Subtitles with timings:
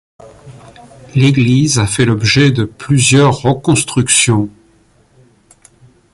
[1.13, 4.49] L'église a fait l'objet de plusieurs reconstructions.